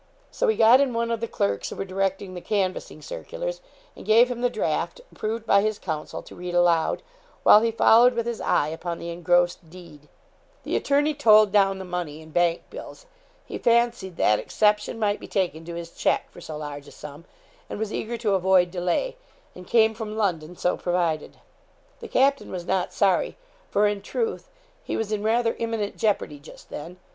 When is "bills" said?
12.71-13.05